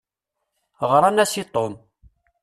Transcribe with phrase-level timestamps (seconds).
[0.89, 1.73] Ɣṛant-as i Tom.